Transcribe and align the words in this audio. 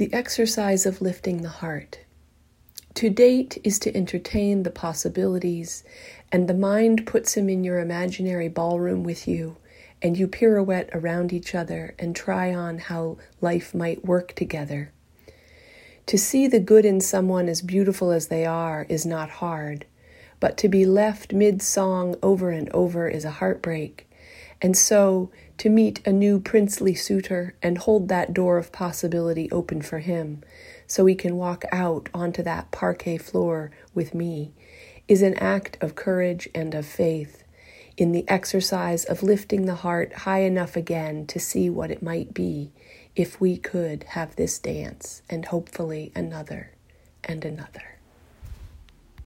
The 0.00 0.14
exercise 0.14 0.86
of 0.86 1.02
lifting 1.02 1.42
the 1.42 1.50
heart. 1.50 1.98
To 2.94 3.10
date 3.10 3.58
is 3.62 3.78
to 3.80 3.94
entertain 3.94 4.62
the 4.62 4.70
possibilities, 4.70 5.84
and 6.32 6.48
the 6.48 6.54
mind 6.54 7.06
puts 7.06 7.36
him 7.36 7.50
in 7.50 7.64
your 7.64 7.80
imaginary 7.80 8.48
ballroom 8.48 9.04
with 9.04 9.28
you, 9.28 9.58
and 10.00 10.16
you 10.16 10.26
pirouette 10.26 10.88
around 10.94 11.34
each 11.34 11.54
other 11.54 11.94
and 11.98 12.16
try 12.16 12.54
on 12.54 12.78
how 12.78 13.18
life 13.42 13.74
might 13.74 14.02
work 14.02 14.34
together. 14.34 14.90
To 16.06 16.16
see 16.16 16.46
the 16.46 16.60
good 16.60 16.86
in 16.86 17.02
someone 17.02 17.46
as 17.46 17.60
beautiful 17.60 18.10
as 18.10 18.28
they 18.28 18.46
are 18.46 18.86
is 18.88 19.04
not 19.04 19.28
hard, 19.28 19.84
but 20.40 20.56
to 20.56 20.68
be 20.70 20.86
left 20.86 21.34
mid 21.34 21.60
song 21.60 22.16
over 22.22 22.48
and 22.48 22.70
over 22.70 23.06
is 23.06 23.26
a 23.26 23.32
heartbreak. 23.32 24.09
And 24.62 24.76
so, 24.76 25.30
to 25.58 25.68
meet 25.70 26.06
a 26.06 26.12
new 26.12 26.40
princely 26.40 26.94
suitor 26.94 27.54
and 27.62 27.78
hold 27.78 28.08
that 28.08 28.34
door 28.34 28.58
of 28.58 28.72
possibility 28.72 29.50
open 29.50 29.82
for 29.82 30.00
him, 30.00 30.42
so 30.86 31.06
he 31.06 31.14
can 31.14 31.36
walk 31.36 31.64
out 31.72 32.08
onto 32.12 32.42
that 32.42 32.70
parquet 32.70 33.18
floor 33.18 33.70
with 33.94 34.14
me, 34.14 34.52
is 35.08 35.22
an 35.22 35.34
act 35.34 35.78
of 35.80 35.94
courage 35.94 36.48
and 36.54 36.74
of 36.74 36.86
faith, 36.86 37.44
in 37.96 38.12
the 38.12 38.28
exercise 38.28 39.04
of 39.04 39.22
lifting 39.22 39.66
the 39.66 39.76
heart 39.76 40.12
high 40.12 40.40
enough 40.40 40.76
again 40.76 41.26
to 41.26 41.38
see 41.38 41.68
what 41.68 41.90
it 41.90 42.02
might 42.02 42.32
be 42.32 42.72
if 43.16 43.40
we 43.40 43.56
could 43.56 44.04
have 44.04 44.36
this 44.36 44.58
dance 44.58 45.22
and 45.28 45.46
hopefully 45.46 46.12
another 46.14 46.72
and 47.24 47.44
another. 47.44 47.99